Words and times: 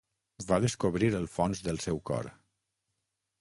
Va 0.51 0.57
descobrir 0.63 1.09
el 1.19 1.27
fons 1.35 1.61
del 1.67 1.79
seu 1.85 2.01
cor. 2.11 2.31